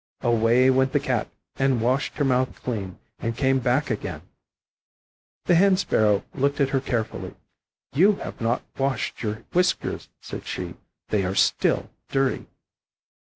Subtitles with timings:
[0.21, 1.27] Away went the Cat,
[1.57, 4.23] and washed her mouth clean, and came back again.
[5.45, 7.35] The Hen sparrow looked at her carefully.
[7.93, 10.73] "You have not washed your whiskers," said she;
[11.09, 12.47] "they are still dirty."